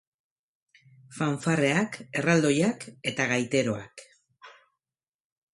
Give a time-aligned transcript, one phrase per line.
[1.17, 4.07] Fanfarreak, erraldoiak eta gaiteroak.